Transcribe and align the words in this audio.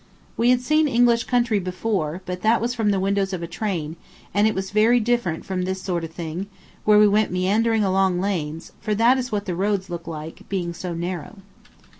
We 0.35 0.49
had 0.49 0.61
seen 0.61 0.87
English 0.87 1.25
country 1.25 1.59
before, 1.59 2.23
but 2.25 2.41
that 2.41 2.59
was 2.59 2.73
from 2.73 2.89
the 2.89 2.99
windows 2.99 3.33
of 3.33 3.43
a 3.43 3.47
train, 3.47 3.97
and 4.33 4.47
it 4.47 4.55
was 4.55 4.71
very 4.71 4.99
different 4.99 5.45
from 5.45 5.61
this 5.61 5.79
sort 5.79 6.03
of 6.03 6.09
thing, 6.11 6.47
where 6.85 6.97
we 6.97 7.07
went 7.07 7.29
meandering 7.31 7.83
along 7.83 8.19
lanes, 8.19 8.71
for 8.81 8.95
that 8.95 9.19
is 9.19 9.31
what 9.31 9.45
the 9.45 9.53
roads 9.53 9.91
look 9.91 10.07
like, 10.07 10.41
being 10.49 10.73
so 10.73 10.95
narrow. 10.95 11.37